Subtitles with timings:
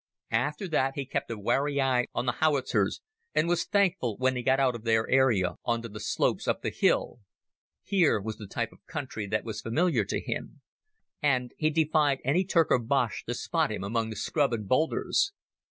[0.33, 3.01] After that he kept a wary eye on the howitzers,
[3.35, 6.63] and was thankful when he got out of their area on to the slopes up
[6.63, 7.19] the hill.
[7.83, 10.61] Here was the type of country that was familiar to him,
[11.21, 15.33] and he defied any Turk or Boche to spot him among the scrub and boulders.